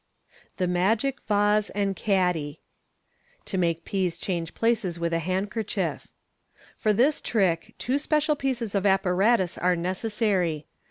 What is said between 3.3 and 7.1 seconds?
(To make peas change places with a handkerchief.)— For